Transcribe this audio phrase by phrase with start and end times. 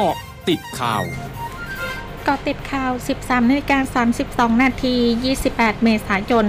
[0.00, 1.04] เกาะติดข่าว
[2.24, 4.04] เกาะติดข่าว 13นาฬิกา
[4.54, 4.96] 32 นาที
[5.40, 6.44] 28 เมษายน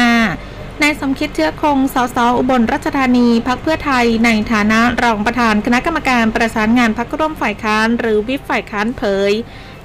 [0.00, 9.32] 2565นายสมคิดเชื้อคง สส อุบลราชธานี พักเพื่อไทย ในฐานะรองประธานคณะกรรมการประสานงานพักร่วมฝ่ายค้าน หรือวิปฝ่ายค้านเผย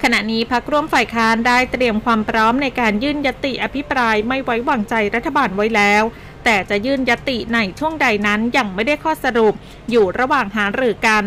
[0.03, 6.03] ขณะนี้พักร่วมฝ่ายค้านได้เตรียมความพร้อมในการยื่นยติอภิปรายไม่ไว้วางใจรัฐบาลไว้แล้ว
[6.45, 9.53] แต่จะยื่นยติในช่วงใดนั้นยังไม่ได้ข้อสรุป
[9.91, 11.23] อยู่ระหว่างหารือกัน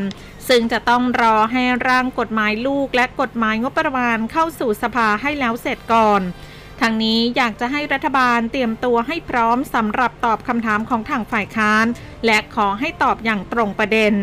[0.50, 6.22] ซึ่งจะต้องรอให้ร่างกฎหมายลูกและกฎหมายงบประมาณเข้าสู่สภาให้แล้วเสร็จก่อน
[6.80, 11.86] ทางนี้อยากจะให้รัฐบาลเตรียมตัวให้พร้อมสำหรับตอบคำถามของทางฝ่ายค้าน
[12.26, 14.14] และขอให้ตอบอย่างตรงประเด็น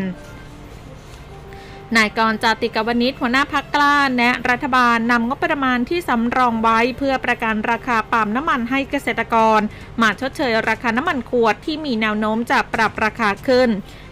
[1.96, 9.60] นายกรจติกวณิชหัวหน้าพักกล้าแนะรัฐบาลนำงบประมาณที่สำรองไว้เพื่อประกันราคาปาล์มน้ำมันให้เกษตรกร
[10.00, 13.68] มาชดเชยราคาน้ำมันขวดที่มีแนวโน้มจะปรับราคาขึ้น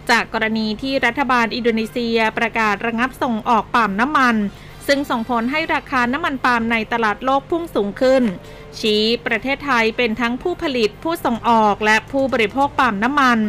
[0.09, 4.35] จากกรณีที่รัฐบาลอินโดนีเซียประกาศระงับส่งออกปาล์มน้ำมัน
[4.87, 8.23] ซึ่งส่งผลให้ราคาน้ำมันปาล์มในตลาดโลกพุ่งสูงขึ้น
[8.79, 13.39] ชี้ประเทศไทยเป็นทั้งผู้ผลิตผู้ส่งออกและผู้บริโภคปาล์มน้ำมัน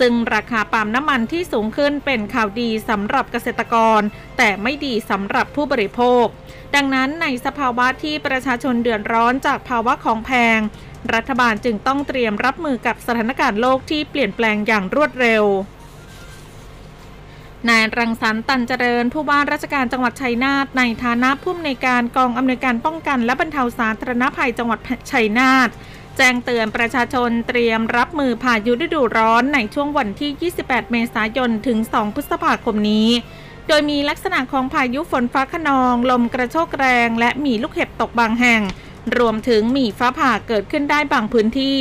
[0.00, 4.00] ซึ่งราคาปาล์มน้ำมันที่สูงขึ้นเป็นข่าวดีสำหรับเกษตรกร
[4.38, 6.24] แต่ไม่ดีสำหรับผู้บริโภค
[6.74, 10.58] ดังนั้นในสภาวะที่ประชาชนเดือดร้อนจากภาวะของแพง
[11.14, 15.44] รัฐบาลจึงต้องเตรียมรับมือกับสถานการณ์โลกที่เปลี่ยนแปลงอย่างรวดเร็ว
[17.70, 24.78] นายรังสรรค์ตันเจริญ ผู้ว่าราชการจังหวัดชัยนาทในฐานะผู้อำนวยการกองอำนวยการป้องกัน และบรรเทาสาธารณภัยจังหวัด
[25.10, 25.68] ชัยนาท
[26.16, 33.08] แจ้งเตือนประชาชนเตรียมรับมือพายุฤดูร้อนในช่วงวันที่ 28 เมษายนถึง 2 พฤษภาคมนี้
[33.68, 38.62] โดยมีลักษณะของพายุฝนฟ้าขนอง ลมกระโชกแรง และมีลูกเห็บตกบางแห่ง
[39.18, 41.78] รวมถึงมีฟ้าผ่าเกิดขึ้นได้บางพื้นที่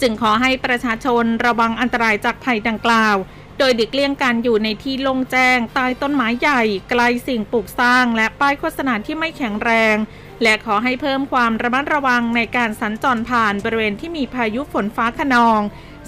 [0.00, 3.16] จึงขอให้ประชาชนระวังอันตรายจากภัยดังกล่าว
[3.58, 9.96] โดยเด็กเลี่ยงการอยู่ในที่โล่งแจ้ง ใต้ต้นไม้ใหญ่ ไกลสิ่งปลูกสร้าง และป้ายโฆษณาที่ไม่แข็งแรง
[10.42, 15.60] และขอให้เพิ่มความระมัดระวังในการสัญจรผ่านบริเวณที่มีพายุฝนฟ้าขนอง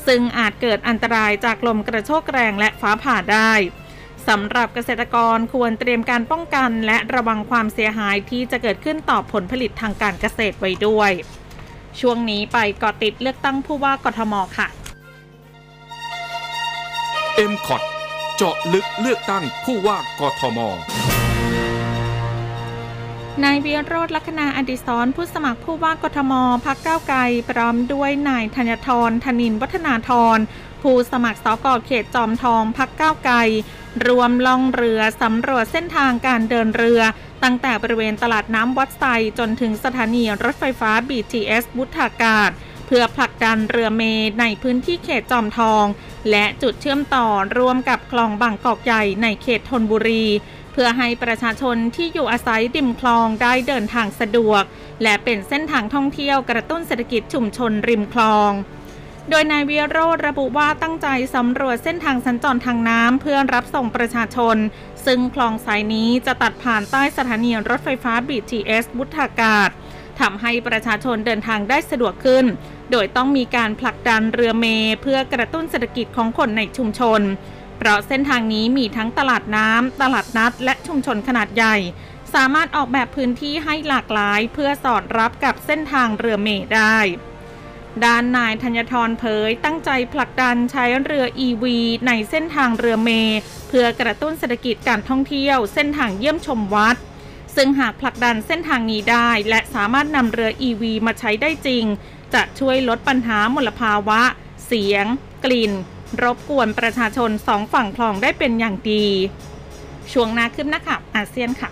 [0.06, 3.52] ซึ่งอาจเกิดอันตรายจากลมกระโชกแรงและฟ้าผ่าได้
[4.28, 11.12] สำหรับเกษตรกรควรเตรียมการป้องกันและระวังความเสียหายที่จะเกิดขึ้นต่อผลผลิตทางการเกษตรไว้ด้วย
[12.00, 14.68] ช่วงนี้ไปเกาะติดเลือกตั้งผู้ว่ากทมค่ะ
[17.40, 17.82] เอ็มคอด
[18.36, 20.58] เจาะลึกเลือกตั้งผู้ว่ากทม
[23.44, 26.32] นายเวีโรธลัคนาอดิศรผู้สมัครผู้ว่ากทม
[26.66, 27.18] พักเก้าไกล
[27.50, 30.38] พร้อมด้วยนายธัญทรธนินวัฒนาธร
[30.82, 33.36] ผู้สมัครสกเขตจอมทองพักเก้าไกล
[34.06, 37.02] รวมล่องเรือสำรวจเส้นทางการเดินเรือ
[37.42, 39.04] ตั้งแต่บริเวณตลาดน้ำวัดไซ
[39.38, 42.50] จนถึงสถานีรถไฟฟ้า BTS บุทากาศ
[42.90, 44.02] เพื่อผลักดันเรือเม
[44.40, 45.84] ในพื้นที่เขตจอมทอง
[46.30, 47.26] และจุดเชื่อมต่อ
[47.58, 50.24] ร่วมกับคลองบางกอกใหญ่ในเขตธนบุรี
[50.72, 54.62] เพื่อให้ประชาชนที่อยู่อาศัยริมคลองได้เดินทางสะดวก
[55.02, 58.50] และเป็นเส้นทางท่องเที่ยวกระตุ้นเศรษฐกิจชุมชนริมคลอง
[59.30, 64.56] โดยนายเวียโรธระบุว่าตั้งใจสำรวจเส้นทางสัญจรทางน้ำเพื่อรับส่งประชาชน
[65.06, 69.70] ซึ่งคลองสายนี้จะตัดผ่านใต้สถานีรถไฟฟ้า BTS บุทากาศ
[70.20, 72.44] ทำให้ประชาชนเดินทางได้สะดวกขึ้น
[72.90, 74.66] โดยต้องมีการผลักดันเรือเม
[75.02, 77.20] เพื่อกระตุ้นเศรษฐกิจของคนในชุมชน
[77.78, 81.76] เพราะเส้นทางนี้มีทั้งตลาดน้ำตลาดนัด และชุมชนขนาดใหญ่
[82.34, 86.98] สามารถออกแบบพื้นที่ให้หลากหลาย เพื่อสอดรับกับเส้นทางเรือเมได้
[88.04, 91.64] ด้านนายธัญทรเผยตั้งใจผลักดันใช้เรือ EV
[92.06, 93.10] ในเส้นทางเรือเม
[93.68, 96.96] เพื่อกระตุ้นเศรษฐกิจการท่องเที่ยว เส้นทางเยี่ยมชมวัด
[97.56, 101.84] ซึ่งหากผลักดันเส้นทางนี้ได้ และสามารถนำเรือ EV มาใช้ได้จริง
[102.34, 104.20] จะช่วยลดปัญหามลภาวะ
[104.66, 105.04] เสียง
[105.44, 105.72] กลิ่น
[106.22, 109.06] รบกวนประชาชนสองฝั่งคลองได้เป็นอย่างดี
[110.12, 111.70] ช่วงนาขึ้นนะคะอาเซียนค่ะ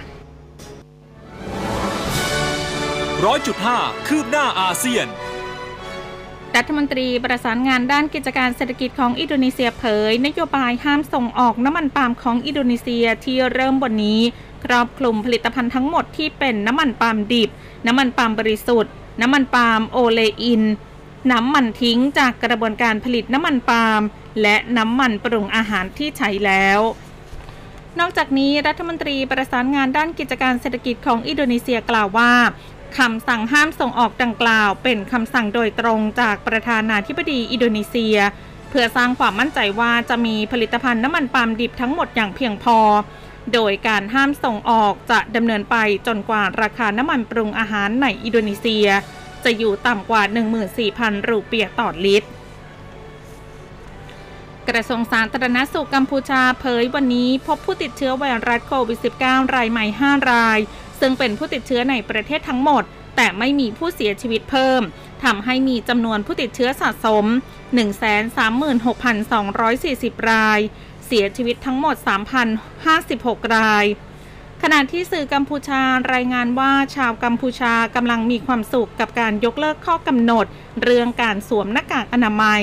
[3.25, 5.07] ร้อยจุดห้าคืบหน้าอาเซียน
[6.57, 14.21] รัฐมนตรีประสานงานด้านกิจการเศรษฐกิจของอินโดนีเซียเผย นโยบายห้ามส่งออกน้ำมันปาล์มของอินโดนีเซียที่เริ่มวันนี้
[14.67, 17.51] ครอบคลุมผลิตภัณฑ์ทั้งหมดที่เป็นน้ำมันปาล์มดิบ
[17.87, 20.63] น้ำมันปาล์มบริสุทธิ์ น้ำมันปาล์มโอเลอิน
[21.33, 24.03] น้ำมันทิ้งจากกระบวนการผลิตน้ำมันปาล์ม
[24.43, 26.81] และน้ำมันปรุงอาหารที่ใช้แล้ว
[27.99, 32.33] นอกจากนี้รัฐมนตรีประสานงานด้านกิจการเศรษฐกิจของอินโดนีเซียกล่าวว่า
[32.99, 38.17] คำสั่งห้ามส่งออกดังกล่าว เป็นคำสั่งโดยตรงจากประธานาธิบดีอินโดนีเซีย
[38.71, 42.79] เพื่อสร้างความมั่นใจว่าจะมีผลิตภัณฑ์น้ำมันปาล์มดิบทั้งหมดอย่างเพียงพอ
[43.55, 45.77] โดยการห้ามส่งออกจะดำเนินไป
[46.07, 48.89] จนกว่าราคาน้ำมันปรุงอาหารในอินโดนีเซีย
[49.45, 50.23] จะอยู่ต่ำกว่า
[50.77, 52.29] 14,000 รูเปียต่อลิตร
[54.69, 60.59] กระทรวงสาธารณสุขกัมพูชาเผยวันนี้พบผู้ติดเชื้อไวรัสโควิด -19 รายใหม่ 5 ราย
[61.01, 62.85] ซึ่งเป็นผู้ติดเชื้อในประเทศทั้งหมด
[63.17, 64.83] แต่ไม่มีผู้เสียชีวิตเพิ่ม
[65.25, 67.27] ทำให้มีจำนวนผู้ติดเชื้อสะสม
[68.57, 70.61] 136,240 ราย
[71.07, 71.97] เสียชีวิตทั้งหมด
[72.77, 73.85] 3,056 ราย
[74.63, 75.83] ขณะที่สื่อกัมพูชา
[76.15, 80.47] รายงานว่าชาวกัมพูชากำลังมีความสุขกับการยกเลิกข้อกำหนด
[80.83, 82.63] เรื่องการสวมหน้ากากอนามัย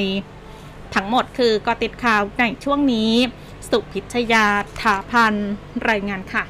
[0.95, 3.12] ทั้งหมดคือกอติดข่าวในช่วงนี้
[3.69, 4.45] สุพิชยา
[4.81, 5.34] ถาพัน
[5.90, 6.44] รายงานค่ะ